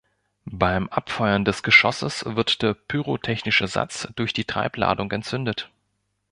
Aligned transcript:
Beim 0.49 0.89
Abfeuern 0.89 1.45
des 1.45 1.61
Geschosses 1.61 2.23
wird 2.25 2.63
der 2.63 2.73
pyrotechnische 2.73 3.67
Satz 3.67 4.07
durch 4.15 4.33
die 4.33 4.45
Treibladung 4.45 5.11
entzündet. 5.11 5.69